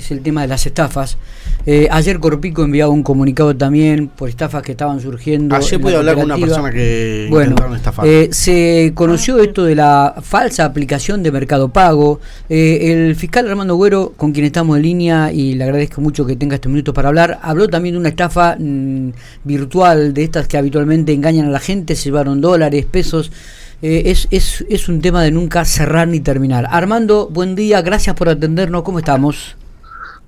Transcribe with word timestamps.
es 0.00 0.10
el 0.10 0.20
tema 0.20 0.42
de 0.42 0.48
las 0.48 0.66
estafas. 0.66 1.16
Eh, 1.66 1.88
ayer 1.90 2.18
Corpico 2.18 2.62
enviaba 2.62 2.92
un 2.92 3.02
comunicado 3.02 3.54
también 3.56 4.08
por 4.08 4.28
estafas 4.28 4.62
que 4.62 4.72
estaban 4.72 5.00
surgiendo. 5.00 5.54
Ayer 5.54 5.80
pude 5.80 5.96
hablar 5.96 6.16
con 6.16 6.24
una 6.24 6.36
persona 6.36 6.70
que 6.70 7.28
bueno, 7.30 7.56
estafar. 7.74 8.06
Eh, 8.06 8.28
se 8.32 8.92
conoció 8.94 9.38
esto 9.38 9.64
de 9.64 9.74
la 9.74 10.16
falsa 10.22 10.64
aplicación 10.64 11.22
de 11.22 11.30
Mercado 11.30 11.68
Pago. 11.68 12.20
Eh, 12.48 12.92
el 12.92 13.16
fiscal 13.16 13.48
Armando 13.48 13.76
Güero, 13.76 14.12
con 14.16 14.32
quien 14.32 14.46
estamos 14.46 14.76
en 14.76 14.82
línea 14.82 15.32
y 15.32 15.54
le 15.54 15.64
agradezco 15.64 16.00
mucho 16.00 16.26
que 16.26 16.36
tenga 16.36 16.54
estos 16.54 16.70
minutos 16.70 16.94
para 16.94 17.08
hablar, 17.08 17.38
habló 17.42 17.68
también 17.68 17.94
de 17.94 18.00
una 18.00 18.08
estafa 18.08 18.56
mm, 18.58 19.10
virtual 19.44 20.14
de 20.14 20.24
estas 20.24 20.48
que 20.48 20.56
habitualmente 20.56 21.12
engañan 21.12 21.46
a 21.46 21.50
la 21.50 21.60
gente, 21.60 21.94
se 21.94 22.04
llevaron 22.04 22.40
dólares, 22.40 22.86
pesos. 22.86 23.30
Eh, 23.82 24.10
es, 24.10 24.28
es, 24.30 24.64
es 24.68 24.88
un 24.88 25.00
tema 25.00 25.22
de 25.22 25.30
nunca 25.30 25.64
cerrar 25.64 26.06
ni 26.08 26.20
terminar. 26.20 26.66
Armando, 26.70 27.28
buen 27.30 27.54
día, 27.54 27.80
gracias 27.80 28.14
por 28.14 28.28
atendernos, 28.28 28.82
¿cómo 28.82 28.98
estamos? 28.98 29.56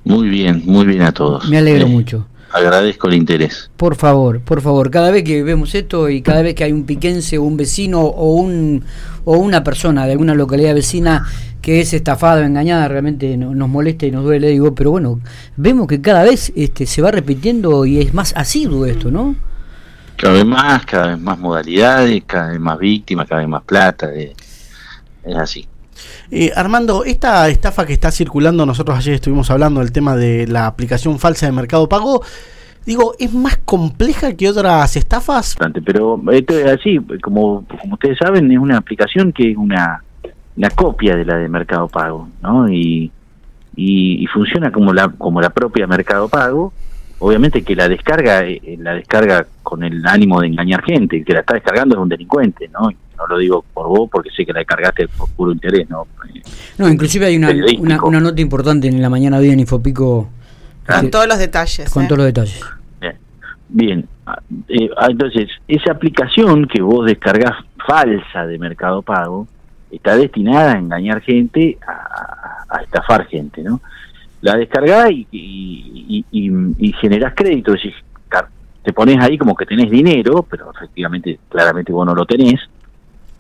Muy 0.04 0.28
bien, 0.28 0.62
muy 0.64 0.84
bien 0.84 1.02
a 1.02 1.12
todos. 1.12 1.48
Me 1.48 1.58
alegro 1.58 1.86
mucho. 1.86 2.26
Agradezco 2.52 3.08
el 3.08 3.14
interés. 3.14 3.70
Por 3.76 3.96
favor, 3.96 4.40
por 4.40 4.60
favor, 4.60 4.90
cada 4.90 5.10
vez 5.10 5.24
que 5.24 5.42
vemos 5.42 5.74
esto 5.74 6.10
y 6.10 6.20
cada 6.20 6.42
vez 6.42 6.54
que 6.54 6.64
hay 6.64 6.72
un 6.72 6.84
piquense 6.84 7.38
o 7.38 7.44
un 7.44 7.56
vecino 7.56 8.00
o, 8.00 8.34
un, 8.34 8.84
o 9.24 9.38
una 9.38 9.64
persona 9.64 10.04
de 10.04 10.12
alguna 10.12 10.34
localidad 10.34 10.74
vecina 10.74 11.24
que 11.62 11.80
es 11.80 11.94
estafada 11.94 12.42
o 12.42 12.44
engañada, 12.44 12.88
realmente 12.88 13.36
nos 13.38 13.68
molesta 13.68 14.04
y 14.04 14.10
nos 14.10 14.24
duele, 14.24 14.48
digo, 14.48 14.74
pero 14.74 14.90
bueno, 14.90 15.20
vemos 15.56 15.86
que 15.86 16.02
cada 16.02 16.24
vez 16.24 16.52
este, 16.54 16.84
se 16.84 17.00
va 17.00 17.10
repitiendo 17.10 17.86
y 17.86 18.00
es 18.00 18.12
más 18.12 18.34
asiduo 18.36 18.84
esto, 18.84 19.10
¿no? 19.10 19.34
Cada 20.16 20.34
vez 20.34 20.44
más, 20.44 20.84
cada 20.84 21.06
vez 21.08 21.20
más 21.20 21.38
modalidades, 21.38 22.22
cada 22.26 22.50
vez 22.50 22.60
más 22.60 22.78
víctimas, 22.78 23.26
cada 23.28 23.40
vez 23.40 23.48
más 23.48 23.62
plata. 23.62 24.12
es 24.12 24.34
así. 25.36 25.66
Eh, 26.30 26.50
Armando, 26.56 27.04
esta 27.04 27.48
estafa 27.48 27.86
que 27.86 27.92
está 27.92 28.10
circulando, 28.10 28.64
nosotros 28.66 28.96
ayer 28.96 29.14
estuvimos 29.14 29.50
hablando 29.50 29.80
del 29.80 29.92
tema 29.92 30.16
de 30.16 30.46
la 30.46 30.66
aplicación 30.66 31.18
falsa 31.18 31.46
de 31.46 31.52
Mercado 31.52 31.88
Pago. 31.88 32.22
Digo, 32.84 33.14
¿es 33.18 33.32
más 33.32 33.58
compleja 33.58 34.34
que 34.34 34.48
otras 34.48 34.96
estafas? 34.96 35.56
Pero 35.84 36.20
esto 36.32 36.58
es 36.58 36.66
así, 36.66 36.98
como, 37.22 37.64
como 37.80 37.94
ustedes 37.94 38.18
saben, 38.18 38.50
es 38.50 38.58
una 38.58 38.78
aplicación 38.78 39.32
que 39.32 39.52
es 39.52 39.56
una, 39.56 40.02
una 40.56 40.70
copia 40.70 41.14
de 41.16 41.24
la 41.24 41.36
de 41.36 41.48
Mercado 41.48 41.86
Pago, 41.86 42.28
¿no? 42.42 42.68
Y, 42.68 43.12
y, 43.76 44.26
funciona 44.26 44.72
como 44.72 44.92
la, 44.92 45.08
como 45.10 45.40
la 45.40 45.50
propia 45.50 45.86
Mercado 45.86 46.28
Pago, 46.28 46.72
obviamente 47.22 47.62
que 47.62 47.76
la 47.76 47.88
descarga 47.88 48.44
eh, 48.44 48.76
la 48.78 48.94
descarga 48.94 49.46
con 49.62 49.84
el 49.84 50.04
ánimo 50.04 50.40
de 50.40 50.48
engañar 50.48 50.82
gente, 50.82 51.18
el 51.18 51.24
que 51.24 51.32
la 51.32 51.40
está 51.40 51.54
descargando 51.54 51.94
es 51.94 52.00
un 52.00 52.08
delincuente, 52.08 52.68
¿no? 52.68 52.90
No 53.16 53.26
lo 53.28 53.38
digo 53.38 53.64
por 53.72 53.86
vos 53.86 54.10
porque 54.10 54.30
sé 54.30 54.44
que 54.44 54.52
la 54.52 54.58
descargaste 54.58 55.06
por 55.08 55.28
puro 55.30 55.52
interés, 55.52 55.88
¿no? 55.88 56.06
No, 56.78 56.88
inclusive 56.88 57.26
hay 57.26 57.36
una, 57.36 57.50
una, 58.02 58.20
nota 58.20 58.40
importante 58.40 58.88
en 58.88 59.00
la 59.00 59.08
mañana 59.08 59.38
de 59.38 59.52
en 59.52 59.60
Infopico. 59.60 60.28
Con 60.84 61.10
todos 61.10 61.28
los 61.28 61.38
detalles. 61.38 61.88
Con 61.90 62.04
¿eh? 62.04 62.06
todos 62.08 62.18
los 62.18 62.26
detalles. 62.26 62.60
Bien, 63.68 64.06
ah, 64.26 64.38
eh, 64.68 64.90
ah, 64.98 65.06
entonces, 65.08 65.48
esa 65.66 65.92
aplicación 65.92 66.66
que 66.66 66.82
vos 66.82 67.06
descargas 67.06 67.52
falsa 67.86 68.46
de 68.46 68.58
Mercado 68.58 69.00
Pago 69.00 69.46
está 69.90 70.16
destinada 70.16 70.72
a 70.72 70.78
engañar 70.78 71.22
gente, 71.22 71.78
a, 71.86 72.66
a 72.68 72.82
estafar 72.82 73.26
gente, 73.28 73.62
¿no? 73.62 73.80
La 74.42 74.56
descargás 74.56 75.10
y, 75.10 75.26
y, 75.30 76.24
y, 76.30 76.92
generás 76.94 77.32
crédito, 77.34 77.74
te 78.82 78.92
pones 78.92 79.16
ahí 79.20 79.38
como 79.38 79.54
que 79.54 79.64
tenés 79.64 79.90
dinero, 79.90 80.44
pero 80.48 80.72
efectivamente, 80.74 81.38
claramente 81.48 81.92
vos 81.92 82.04
no 82.04 82.14
lo 82.14 82.26
tenés, 82.26 82.60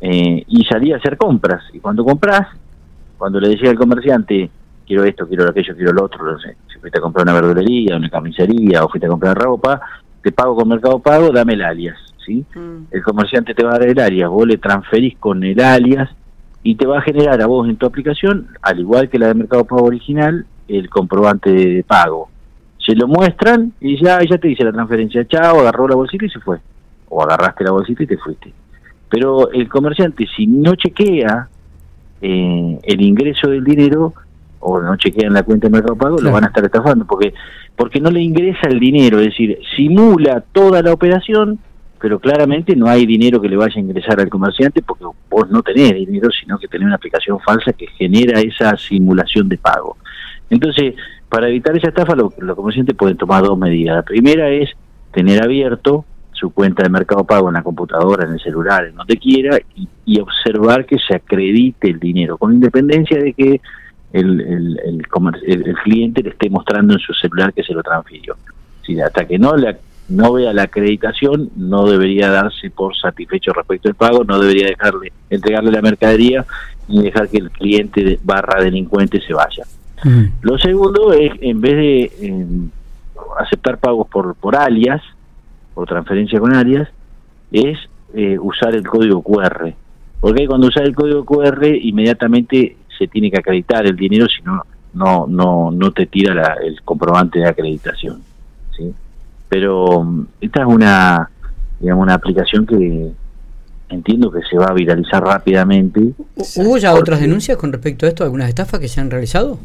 eh, 0.00 0.44
y 0.46 0.64
salí 0.64 0.92
a 0.92 0.96
hacer 0.96 1.16
compras. 1.16 1.64
Y 1.72 1.80
cuando 1.80 2.04
compras, 2.04 2.46
cuando 3.18 3.40
le 3.40 3.48
decía 3.48 3.70
al 3.70 3.76
comerciante, 3.76 4.48
quiero 4.86 5.04
esto, 5.04 5.26
quiero 5.26 5.50
aquello, 5.50 5.74
quiero 5.74 5.92
lo 5.92 6.04
otro, 6.04 6.24
no 6.24 6.38
sé, 6.38 6.56
si 6.72 6.78
fuiste 6.78 6.98
a 6.98 7.02
comprar 7.02 7.24
una 7.24 7.34
verdulería, 7.34 7.96
una 7.96 8.08
camisería 8.08 8.84
o 8.84 8.88
fuiste 8.88 9.06
a 9.06 9.10
comprar 9.10 9.36
ropa, 9.36 9.80
te 10.22 10.30
pago 10.30 10.54
con 10.54 10.68
Mercado 10.68 11.00
Pago, 11.00 11.30
dame 11.30 11.54
el 11.54 11.62
alias, 11.62 11.98
¿sí? 12.24 12.44
Mm. 12.54 12.86
El 12.92 13.02
comerciante 13.02 13.54
te 13.54 13.64
va 13.64 13.70
a 13.70 13.78
dar 13.78 13.88
el 13.88 13.98
alias, 13.98 14.30
vos 14.30 14.46
le 14.46 14.58
transferís 14.58 15.18
con 15.18 15.42
el 15.42 15.60
alias 15.60 16.08
y 16.62 16.76
te 16.76 16.86
va 16.86 16.98
a 16.98 17.02
generar 17.02 17.42
a 17.42 17.46
vos 17.46 17.68
en 17.68 17.76
tu 17.76 17.86
aplicación, 17.86 18.46
al 18.62 18.78
igual 18.78 19.08
que 19.08 19.18
la 19.18 19.26
de 19.28 19.34
Mercado 19.34 19.64
Pago 19.64 19.86
original, 19.86 20.46
el 20.78 20.88
comprobante 20.88 21.50
de 21.50 21.84
pago. 21.84 22.28
Se 22.78 22.94
lo 22.94 23.06
muestran 23.06 23.72
y 23.80 24.02
ya, 24.02 24.20
ya 24.28 24.38
te 24.38 24.48
dice 24.48 24.64
la 24.64 24.72
transferencia, 24.72 25.26
chao, 25.26 25.60
agarró 25.60 25.86
la 25.86 25.94
bolsita 25.94 26.24
y 26.24 26.30
se 26.30 26.40
fue. 26.40 26.58
O 27.08 27.22
agarraste 27.22 27.64
la 27.64 27.70
bolsita 27.70 28.02
y 28.02 28.06
te 28.06 28.16
fuiste. 28.16 28.52
Pero 29.08 29.50
el 29.52 29.68
comerciante, 29.68 30.26
si 30.34 30.46
no 30.46 30.74
chequea 30.74 31.48
eh, 32.20 32.78
el 32.82 33.00
ingreso 33.02 33.50
del 33.50 33.62
dinero, 33.62 34.14
o 34.60 34.80
no 34.80 34.96
chequea 34.96 35.26
en 35.26 35.34
la 35.34 35.42
cuenta 35.42 35.66
de 35.66 35.72
Mercado 35.72 35.96
Pago, 35.96 36.18
lo 36.18 36.32
van 36.32 36.44
a 36.44 36.46
estar 36.48 36.64
estafando, 36.64 37.04
porque, 37.04 37.34
porque 37.76 38.00
no 38.00 38.10
le 38.10 38.20
ingresa 38.20 38.68
el 38.68 38.80
dinero, 38.80 39.18
es 39.18 39.26
decir, 39.26 39.58
simula 39.76 40.42
toda 40.52 40.82
la 40.82 40.92
operación, 40.92 41.58
pero 42.00 42.18
claramente 42.18 42.74
no 42.74 42.88
hay 42.88 43.06
dinero 43.06 43.40
que 43.40 43.48
le 43.48 43.56
vaya 43.56 43.74
a 43.76 43.80
ingresar 43.80 44.18
al 44.20 44.28
comerciante 44.28 44.82
porque 44.82 45.04
vos 45.30 45.48
no 45.50 45.62
tenés 45.62 45.94
dinero, 45.94 46.30
sino 46.30 46.58
que 46.58 46.66
tenés 46.66 46.86
una 46.86 46.96
aplicación 46.96 47.38
falsa 47.40 47.72
que 47.72 47.86
genera 47.86 48.40
esa 48.40 48.76
simulación 48.76 49.48
de 49.48 49.58
pago. 49.58 49.96
Entonces, 50.52 50.94
para 51.30 51.48
evitar 51.48 51.74
esa 51.74 51.88
estafa, 51.88 52.14
los 52.14 52.34
comerciantes 52.54 52.94
pueden 52.94 53.16
tomar 53.16 53.42
dos 53.42 53.58
medidas. 53.58 53.96
La 53.96 54.02
primera 54.02 54.50
es 54.50 54.68
tener 55.10 55.42
abierto 55.42 56.04
su 56.30 56.50
cuenta 56.50 56.82
de 56.82 56.90
Mercado 56.90 57.24
Pago 57.24 57.48
en 57.48 57.54
la 57.54 57.62
computadora, 57.62 58.26
en 58.26 58.34
el 58.34 58.40
celular, 58.40 58.84
en 58.84 58.94
donde 58.94 59.16
quiera, 59.16 59.58
y, 60.04 60.20
observar 60.20 60.84
que 60.84 60.98
se 60.98 61.14
acredite 61.14 61.88
el 61.88 61.98
dinero, 61.98 62.36
con 62.36 62.52
independencia 62.52 63.18
de 63.18 63.32
que 63.32 63.62
el, 64.12 64.40
el, 64.42 64.80
el, 65.46 65.74
cliente 65.84 66.22
le 66.22 66.30
esté 66.30 66.50
mostrando 66.50 66.92
en 66.92 66.98
su 66.98 67.14
celular 67.14 67.54
que 67.54 67.62
se 67.62 67.72
lo 67.72 67.82
transfirió. 67.82 68.36
Si 68.84 69.00
hasta 69.00 69.24
que 69.24 69.38
no 69.38 69.56
le 69.56 69.78
no 70.10 70.34
vea 70.34 70.52
la 70.52 70.64
acreditación, 70.64 71.50
no 71.56 71.86
debería 71.86 72.28
darse 72.30 72.68
por 72.68 72.94
satisfecho 72.94 73.54
respecto 73.54 73.88
al 73.88 73.94
pago, 73.94 74.24
no 74.24 74.38
debería 74.38 74.66
dejarle 74.66 75.12
entregarle 75.30 75.70
la 75.70 75.80
mercadería 75.80 76.44
ni 76.88 77.04
dejar 77.04 77.28
que 77.28 77.38
el 77.38 77.50
cliente 77.50 78.18
barra 78.22 78.62
delincuente 78.62 79.18
se 79.22 79.32
vaya. 79.32 79.64
Lo 80.40 80.58
segundo 80.58 81.12
es, 81.12 81.32
en 81.40 81.60
vez 81.60 81.76
de 81.76 82.26
em, 82.26 82.70
aceptar 83.38 83.78
pagos 83.78 84.08
por, 84.08 84.34
por 84.34 84.56
alias, 84.56 85.02
o 85.74 85.86
transferencia 85.86 86.40
con 86.40 86.54
alias, 86.54 86.88
es 87.50 87.78
eh, 88.14 88.38
usar 88.38 88.74
el 88.74 88.86
código 88.86 89.22
QR. 89.22 89.72
Porque 90.20 90.46
cuando 90.46 90.68
usar 90.68 90.84
el 90.84 90.94
código 90.94 91.24
QR, 91.24 91.64
inmediatamente 91.66 92.76
se 92.98 93.08
tiene 93.08 93.30
que 93.30 93.38
acreditar 93.38 93.86
el 93.86 93.96
dinero, 93.96 94.26
si 94.26 94.42
no, 94.42 94.62
no, 94.94 95.26
no, 95.26 95.70
no 95.70 95.90
te 95.92 96.06
tira 96.06 96.56
el 96.62 96.82
comprobante 96.82 97.38
de 97.38 97.48
acreditación. 97.48 98.22
¿sí? 98.76 98.92
Pero 99.48 100.02
mm, 100.02 100.26
esta 100.40 100.62
es 100.62 100.66
una, 100.66 101.30
digamos, 101.80 102.02
una 102.02 102.14
aplicación 102.14 102.66
que, 102.66 103.12
entiendo 103.92 104.30
que 104.30 104.40
se 104.48 104.56
va 104.56 104.66
a 104.66 104.72
viralizar 104.72 105.22
rápidamente. 105.22 106.00
¿Hubo 106.56 106.78
ya 106.78 106.94
otras 106.94 107.20
denuncias 107.20 107.56
con 107.56 107.72
respecto 107.72 108.06
a 108.06 108.08
esto, 108.08 108.24
algunas 108.24 108.48
estafas 108.48 108.80
que 108.80 108.88
se 108.88 109.00
han 109.00 109.10
realizado? 109.10 109.58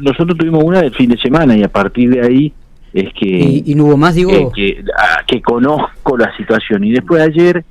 nosotros 0.00 0.36
tuvimos 0.38 0.64
una 0.64 0.82
del 0.82 0.94
fin 0.94 1.10
de 1.10 1.18
semana 1.18 1.56
y 1.56 1.62
a 1.62 1.68
partir 1.68 2.10
de 2.10 2.20
ahí 2.26 2.52
es 2.92 3.12
que... 3.12 3.62
¿Y, 3.64 3.74
no 3.74 3.84
hubo 3.84 3.96
más, 3.96 4.14
digo? 4.14 4.52
que, 4.52 4.84
que, 5.26 5.42
conozco 5.42 6.16
la 6.16 6.34
situación. 6.36 6.84
Y 6.84 6.92
después 6.92 7.22
ayer, 7.22 7.64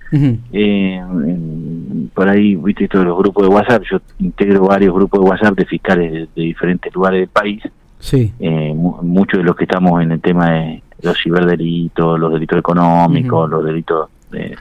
eh, 0.54 1.02
por 2.14 2.30
ahí, 2.30 2.56
viste, 2.56 2.88
todos 2.88 3.06
los 3.06 3.18
grupos 3.18 3.48
de 3.48 3.54
WhatsApp, 3.54 3.84
yo 3.90 4.00
integro 4.20 4.68
varios 4.68 4.94
grupos 4.94 5.22
de 5.22 5.30
WhatsApp 5.30 5.58
de 5.58 5.66
fiscales 5.66 6.12
de, 6.36 6.42
diferentes 6.42 6.94
lugares 6.94 7.22
del 7.22 7.30
país. 7.30 7.64
Sí. 8.00 8.32
Eh, 8.40 8.74
muchos 8.76 9.40
de 9.40 9.44
los 9.44 9.56
que 9.56 9.64
estamos 9.64 10.02
en 10.04 10.12
el 10.12 10.22
tema 10.22 10.52
de 10.52 10.84
los 11.02 11.18
ciberdelitos, 11.22 12.20
los 12.20 12.32
delitos 12.32 12.60
económicos, 12.60 13.50
los 13.50 13.66
delitos 13.66 14.10
de 14.32 14.56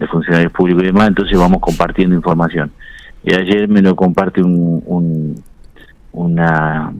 de 0.00 0.06
funcionarios 0.06 0.50
públicos 0.50 0.82
y 0.82 0.86
demás, 0.86 1.08
entonces 1.08 1.38
vamos 1.38 1.60
compartiendo 1.60 2.16
información. 2.16 2.72
Y 3.22 3.34
ayer 3.34 3.68
me 3.68 3.82
lo 3.82 3.94
comparte 3.94 4.42
un, 4.42 4.82
un 4.86 5.42
una, 6.12 6.90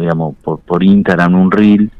digamos, 0.00 0.34
por, 0.42 0.60
por 0.60 0.82
Instagram, 0.82 1.34
un 1.34 1.50
reel, 1.50 1.90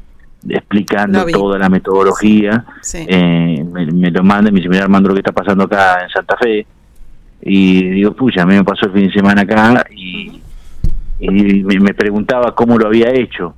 explicando 0.49 1.25
toda 1.27 1.59
la 1.59 1.69
metodología. 1.69 2.65
Eh, 2.93 3.63
me, 3.71 4.11
lo 4.11 4.23
manda 4.23 4.49
y 4.49 4.51
me 4.51 4.59
dice, 4.59 4.69
mira 4.69 4.83
Armando 4.83 5.09
lo 5.09 5.15
que 5.15 5.19
está 5.19 5.31
pasando 5.31 5.65
acá 5.65 6.03
en 6.03 6.09
Santa 6.09 6.35
Fe. 6.37 6.65
Y 7.41 7.83
digo, 7.91 8.13
pucha, 8.13 8.41
a 8.41 8.45
mí 8.45 8.55
me 8.55 8.63
pasó 8.63 8.87
el 8.87 8.93
fin 8.93 9.07
de 9.07 9.13
semana 9.13 9.43
acá 9.43 9.85
y, 9.95 10.41
y 11.19 11.29
me 11.79 11.93
preguntaba 11.93 12.53
cómo 12.55 12.77
lo 12.77 12.87
había 12.87 13.11
hecho 13.11 13.53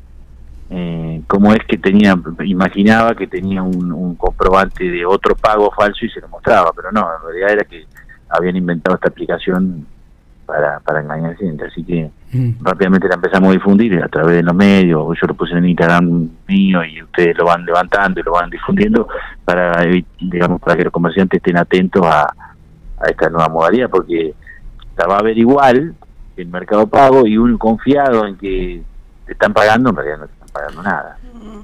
eh, 0.74 1.22
cómo 1.28 1.52
es 1.52 1.60
que 1.68 1.78
tenía, 1.78 2.16
imaginaba 2.46 3.14
que 3.14 3.28
tenía 3.28 3.62
un, 3.62 4.16
comprobante 4.16 4.90
de 4.90 5.06
otro 5.06 5.36
pago 5.36 5.70
falso 5.76 6.06
y 6.06 6.10
se 6.10 6.22
lo 6.22 6.30
mostraba, 6.30 6.72
pero 6.74 6.94
no, 6.94 7.02
en 7.02 7.28
realidad 7.28 7.52
era 7.52 7.64
que 7.66 7.86
habían 8.30 8.56
inventado 8.56 8.96
esta 8.96 9.10
aplicación 9.10 9.86
para, 10.46 10.80
para 10.80 11.02
engañar 11.02 11.36
gente, 11.36 11.66
así 11.66 11.84
que 11.84 12.10
mm. 12.32 12.64
rápidamente 12.64 13.10
la 13.10 13.16
empezamos 13.16 13.50
a 13.50 13.54
difundir 13.54 14.02
a 14.02 14.08
través 14.08 14.38
de 14.38 14.44
los 14.44 14.56
medios, 14.56 15.18
yo 15.22 15.28
lo 15.28 15.34
puse 15.34 15.56
en 15.56 15.66
Instagram 15.66 16.30
mío 16.48 16.86
y 16.86 17.04
ustedes 17.04 17.38
lo 17.38 17.46
van 17.46 17.66
levantando 17.66 18.22
y 18.22 18.24
lo 18.24 18.32
van 18.32 18.50
difundiendo 18.50 19.10
para, 19.44 19.86
digamos, 20.22 20.62
para 20.62 20.78
que 20.78 20.86
los 20.86 20.94
comerciantes 20.94 21.40
estén 21.40 21.58
atentos 21.58 22.06
a, 22.06 22.22
a 22.22 23.10
esta 23.10 23.30
nueva 23.30 23.50
modalidad, 23.50 23.90
porque 23.90 24.34
la 24.98 25.06
va 25.06 25.18
a 25.18 25.24
ver 25.24 25.38
igual 25.38 25.96
el 26.38 26.48
mercado 26.48 26.88
pago 26.88 27.28
y 27.28 27.38
uno 27.38 27.58
confiado 27.58 28.26
en 28.26 28.38
que 28.38 28.82
te 29.26 29.34
están 29.34 29.54
pagando, 29.54 29.90
en 29.90 29.96
realidad 29.98 30.20
no 30.20 30.41
pagando 30.52 30.84
nada. 30.84 31.18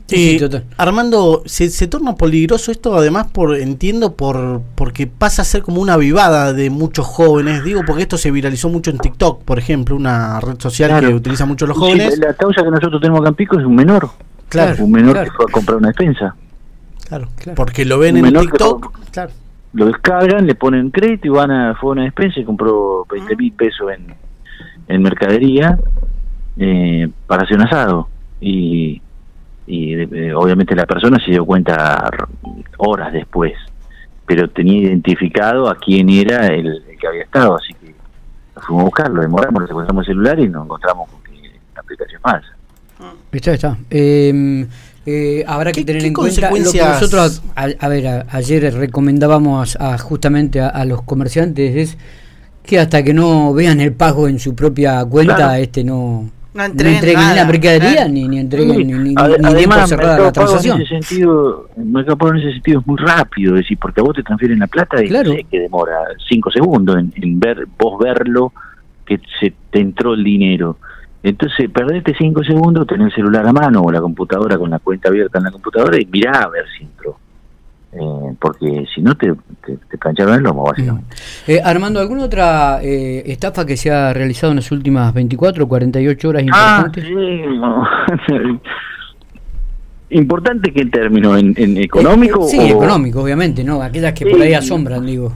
Sí, 0.07 0.39
Armando, 0.77 1.43
se, 1.45 1.69
se, 1.69 1.87
torna 1.87 2.15
peligroso 2.15 2.71
esto 2.71 2.95
además 2.95 3.27
por 3.27 3.57
entiendo 3.57 4.15
por 4.15 4.61
porque 4.75 5.05
pasa 5.05 5.41
a 5.41 5.45
ser 5.45 5.61
como 5.61 5.81
una 5.81 5.97
vivada 5.97 6.53
de 6.53 6.69
muchos 6.69 7.05
jóvenes, 7.05 7.63
digo 7.63 7.81
porque 7.85 8.03
esto 8.03 8.17
se 8.17 8.31
viralizó 8.31 8.69
mucho 8.69 8.89
en 8.89 8.99
TikTok, 8.99 9.43
por 9.43 9.59
ejemplo, 9.59 9.95
una 9.95 10.39
red 10.39 10.59
social 10.59 10.99
que 11.01 11.13
utiliza 11.13 11.45
mucho 11.45 11.67
los 11.67 11.77
jóvenes. 11.77 12.17
la 12.19 12.33
causa 12.33 12.63
que 12.63 12.71
nosotros 12.71 13.01
tenemos 13.01 13.19
acá 13.19 13.29
en 13.29 13.35
Pico 13.35 13.59
es 13.59 13.65
un 13.65 13.75
menor, 13.75 14.09
claro, 14.49 14.83
un 14.83 14.91
menor 14.91 15.23
que 15.23 15.31
fue 15.31 15.45
a 15.47 15.51
comprar 15.51 15.77
una 15.77 15.87
despensa. 15.89 16.35
Claro, 17.07 17.29
porque 17.55 17.85
lo 17.85 17.99
ven 17.99 18.17
en 18.17 18.33
TikTok, 18.33 18.99
claro. 19.11 19.31
Lo 19.73 19.85
descargan, 19.85 20.47
le 20.47 20.55
ponen 20.55 20.89
crédito 20.89 21.27
y 21.27 21.29
van 21.29 21.51
a 21.51 21.75
fue 21.75 21.89
a 21.89 21.91
una 21.91 22.03
despensa 22.03 22.39
y 22.39 22.45
compró 22.45 23.05
20 23.11 23.35
mil 23.35 23.51
pesos 23.51 23.91
en, 23.91 24.15
en 24.87 25.01
mercadería 25.01 25.77
eh, 26.57 27.09
para 27.27 27.43
hacer 27.43 27.57
un 27.57 27.63
asado 27.63 28.07
y 28.39 29.01
y 29.67 29.93
eh, 29.95 30.33
obviamente 30.33 30.73
la 30.75 30.85
persona 30.85 31.19
se 31.23 31.31
dio 31.31 31.45
cuenta 31.45 32.09
horas 32.77 33.11
después, 33.11 33.53
pero 34.25 34.49
tenía 34.49 34.83
identificado 34.83 35.69
a 35.69 35.75
quién 35.75 36.09
era 36.09 36.47
el, 36.47 36.83
que 36.99 37.05
había 37.05 37.23
estado, 37.23 37.57
así 37.57 37.73
que 37.73 37.93
fuimos 38.55 38.83
a 38.83 38.85
buscarlo, 38.85 39.21
demoramos, 39.21 39.63
le 39.63 39.69
encontramos 39.69 40.07
el 40.07 40.13
celular 40.13 40.39
y 40.39 40.47
nos 40.47 40.63
encontramos 40.63 41.09
con 41.09 41.21
que 41.21 41.51
la 41.75 41.81
aplicación 41.81 42.21
falsa. 42.21 42.47
Está, 43.29 43.53
está. 43.53 43.77
Em, 43.89 44.65
eh, 45.05 45.43
habrá 45.45 45.73
que 45.73 45.83
tener 45.83 46.03
en 46.05 46.13
cuenta 46.13 46.49
lo 46.49 46.71
que 46.71 46.79
nosotros, 46.79 47.43
a, 47.55 47.87
ver, 47.89 48.25
ayer 48.29 48.73
recomendábamos 48.73 49.75
a, 49.75 49.97
justamente 49.97 50.61
a, 50.61 50.85
los 50.85 51.01
comerciantes 51.01 51.75
es 51.75 51.97
que 52.63 52.79
hasta 52.79 53.03
que 53.03 53.13
no 53.13 53.53
vean 53.53 53.81
el 53.81 53.93
pago 53.93 54.29
en 54.29 54.39
su 54.39 54.55
propia 54.55 55.03
cuenta, 55.05 55.59
este 55.59 55.83
no 55.83 56.31
no 56.57 56.63
entreguen, 56.63 57.03
ni 57.03 57.35
la 57.35 57.45
mercadería 57.45 58.07
ni, 58.07 58.27
ni 58.27 58.39
entreguen 58.39 58.87
ni, 58.87 59.13
ni, 59.13 59.15
Además, 59.15 59.89
cerrada 59.89 60.19
la 60.19 60.31
transacción. 60.31 60.77
En 60.77 60.83
ese 60.83 60.99
sentido, 60.99 61.69
Mercado 61.77 62.29
en 62.29 62.37
ese 62.37 62.53
sentido 62.53 62.79
es 62.79 62.87
muy 62.87 62.97
rápido, 62.97 63.55
es 63.55 63.61
decir, 63.61 63.77
porque 63.79 64.01
a 64.01 64.03
vos 64.03 64.15
te 64.15 64.23
transfieren 64.23 64.59
la 64.59 64.67
plata 64.67 65.03
y 65.03 65.07
sé 65.07 65.45
que 65.49 65.59
demora 65.59 65.95
cinco 66.27 66.49
segundos 66.51 66.97
en, 66.97 67.39
ver 67.39 67.67
vos 67.77 67.99
verlo 67.99 68.51
que 69.05 69.21
se 69.39 69.53
te 69.69 69.79
entró 69.79 70.15
el 70.15 70.23
dinero. 70.23 70.77
Entonces, 71.23 71.69
perdete 71.69 72.15
cinco 72.17 72.43
segundos, 72.43 72.87
tenés 72.87 73.07
el 73.07 73.13
celular 73.13 73.47
a 73.47 73.53
mano 73.53 73.81
o 73.81 73.91
la 73.91 74.01
computadora 74.01 74.57
con 74.57 74.69
la 74.69 74.79
cuenta 74.79 75.09
abierta 75.09 75.37
en 75.37 75.45
la 75.45 75.51
computadora 75.51 75.99
y 75.99 76.05
mirá 76.05 76.43
a 76.43 76.49
ver 76.49 76.65
si 76.75 76.83
entró. 76.83 77.17
Eh, 77.93 78.35
porque 78.39 78.85
si 78.93 79.01
no 79.01 79.15
te, 79.15 79.33
te, 79.65 79.97
plancharon 79.97 80.35
el 80.35 80.43
lomo, 80.43 80.65
básicamente. 80.65 81.15
Mm. 81.47 81.51
Eh, 81.51 81.61
Armando, 81.63 81.99
¿alguna 82.01 82.25
otra 82.25 82.79
eh, 82.83 83.23
estafa 83.25 83.65
que 83.65 83.77
se 83.77 83.91
ha 83.91 84.13
realizado 84.13 84.51
en 84.51 84.57
las 84.57 84.71
últimas 84.71 85.13
24 85.13 85.63
o 85.63 85.67
48 85.67 86.29
horas 86.29 86.43
ah, 86.51 86.85
importante? 86.93 88.61
¿Importante 90.09 90.73
qué 90.73 90.85
término? 90.85 91.37
¿En, 91.37 91.55
económico? 91.77 92.43
sí, 92.47 92.59
económico, 92.59 93.21
obviamente, 93.23 93.63
¿no? 93.63 93.81
Aquellas 93.81 94.13
que 94.13 94.25
por 94.25 94.41
ahí 94.41 94.53
asombran, 94.53 95.05
digo. 95.05 95.33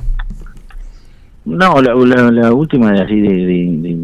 No, 1.43 1.81
la, 1.81 1.95
la, 2.31 2.53
última 2.53 2.91
así 2.91 3.19
de, 3.19 3.45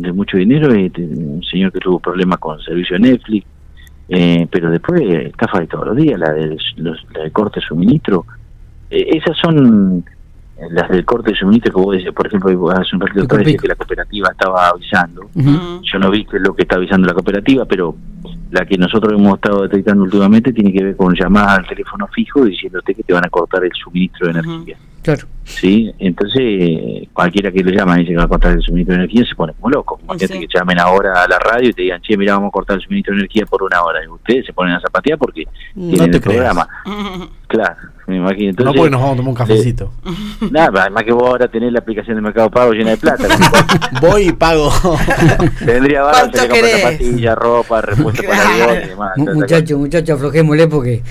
de, 0.01 0.11
mucho 0.11 0.37
dinero 0.37 0.73
es 0.73 0.91
un 0.97 1.43
señor 1.43 1.71
que 1.71 1.79
tuvo 1.79 1.99
problemas 1.99 2.39
con 2.39 2.59
servicio 2.61 2.97
Netflix, 2.97 3.45
pero 4.07 4.71
después 4.71 5.01
estafa 5.01 5.59
de 5.59 5.67
todos 5.67 5.87
los 5.87 5.97
días, 5.97 6.19
la 6.19 6.31
del, 6.31 6.57
los, 6.77 7.05
la 7.13 7.21
del 7.21 7.31
corte 7.31 7.59
de 7.59 7.65
suministro, 7.67 8.25
eh, 8.25 8.36
esas 8.89 9.37
son 9.37 10.03
eh, 10.57 10.61
las 10.71 10.89
del 10.89 11.05
corte 11.05 11.31
de 11.31 11.37
suministro 11.37 11.73
que 11.73 11.81
vos 11.81 11.97
decís, 11.97 12.11
por 12.13 12.27
ejemplo, 12.27 12.71
hace 12.71 12.95
un 12.95 13.01
ratito 13.01 13.27
que 13.27 13.67
la 13.67 13.75
cooperativa 13.75 14.29
estaba 14.31 14.69
avisando. 14.69 15.29
Yo 15.35 15.99
no 15.99 16.09
vi 16.09 16.25
que 16.25 16.39
lo 16.39 16.55
que 16.55 16.63
está 16.63 16.77
avisando 16.77 17.07
la 17.07 17.13
cooperativa, 17.13 17.65
pero 17.65 17.95
la 18.51 18.65
que 18.65 18.77
nosotros 18.77 19.13
hemos 19.13 19.35
estado 19.35 19.63
detectando 19.63 20.03
últimamente 20.03 20.53
tiene 20.53 20.71
que 20.71 20.83
ver 20.83 20.95
con 20.95 21.13
llamadas 21.13 21.59
al 21.59 21.67
teléfono 21.67 22.07
fijo 22.07 22.45
diciéndote 22.45 22.95
que 22.95 23.03
te 23.03 23.13
van 23.13 23.25
a 23.25 23.29
cortar 23.29 23.63
el 23.63 23.71
suministro 23.73 24.27
de 24.27 24.39
energía. 24.39 24.77
Claro. 25.07 25.25
Sí, 25.45 25.89
entonces 25.99 27.07
cualquiera 27.13 27.49
que 27.49 27.63
lo 27.63 27.71
llama 27.71 27.95
y 27.95 27.99
dice 28.01 28.11
que 28.11 28.17
va 28.17 28.25
a 28.25 28.27
cortar 28.27 28.51
el 28.51 28.61
suministro 28.61 28.93
de 28.93 29.03
energía 29.03 29.25
se 29.25 29.35
pone 29.35 29.53
como 29.53 29.69
loco. 29.69 29.97
Imagínate 30.03 30.41
que 30.41 30.47
llamen 30.53 30.77
ahora 30.81 31.23
a 31.23 31.27
la 31.29 31.39
radio 31.39 31.69
y 31.69 31.73
te 31.73 31.83
digan, 31.83 32.01
che, 32.01 32.17
mira, 32.17 32.33
vamos 32.33 32.49
a 32.49 32.51
cortar 32.51 32.75
el 32.75 32.83
suministro 32.83 33.13
de 33.13 33.21
energía 33.21 33.45
por 33.45 33.63
una 33.63 33.81
hora. 33.83 34.03
Y 34.03 34.09
ustedes 34.09 34.45
se 34.45 34.51
ponen 34.51 34.75
a 34.75 34.81
zapatear 34.81 35.17
porque 35.17 35.45
tienen 35.73 36.13
el 36.13 36.21
programa. 36.21 36.67
Claro, 37.47 37.77
me 38.07 38.17
imagino. 38.17 38.49
Entonces, 38.49 38.65
no 38.65 38.77
porque 38.77 38.89
nos 38.89 38.99
vamos 38.99 39.13
a 39.13 39.15
tomar 39.15 39.29
un 39.29 39.35
cafecito. 39.35 39.93
nada, 40.51 40.81
además 40.81 41.03
que 41.05 41.13
vos 41.13 41.23
ahora 41.29 41.47
tenés 41.47 41.71
la 41.71 41.79
aplicación 41.79 42.17
de 42.17 42.21
Mercado 42.21 42.51
Pago 42.51 42.73
llena 42.73 42.89
de 42.89 42.97
plata. 42.97 43.23
Voy 44.01 44.27
y 44.27 44.31
pago. 44.33 44.69
Tendría 45.65 46.01
barato, 46.01 46.37
se 46.37 46.49
comprar 46.49 46.69
zapatillas, 46.71 47.37
ropa, 47.37 47.79
repuesto 47.79 48.21
para 48.23 48.73
el 48.73 48.83
y 48.83 48.87
demás. 48.89 49.11
Muchachos, 49.15 49.79
muchachos, 49.79 50.17
aflojémosle 50.17 50.67
porque... 50.67 51.01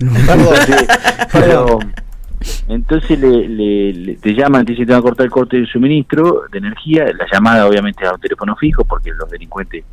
Perdón, 0.00 0.56
sí, 0.66 0.72
pero 1.30 1.78
entonces 2.68 3.18
le, 3.18 4.16
te 4.16 4.34
llaman, 4.34 4.64
te 4.64 4.72
dicen 4.72 4.86
te 4.86 4.92
van 4.92 5.00
a 5.00 5.02
cortar 5.02 5.26
el 5.26 5.30
corte 5.30 5.58
de 5.58 5.66
suministro 5.66 6.44
de 6.50 6.58
energía, 6.58 7.04
la 7.04 7.26
llamada 7.30 7.66
obviamente 7.66 8.06
a 8.06 8.12
un 8.12 8.20
teléfono 8.20 8.56
fijo, 8.56 8.84
porque 8.84 9.10
los 9.12 9.28
delincuentes 9.30 9.84